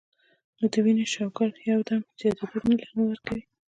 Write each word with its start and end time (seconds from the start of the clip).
نو 0.57 0.65
د 0.73 0.75
وينې 0.85 1.05
شوګر 1.13 1.51
يو 1.69 1.79
دم 1.87 2.01
زياتېدو 2.19 2.61
له 2.67 2.73
نۀ 2.97 3.01
ورکوي- 3.09 3.43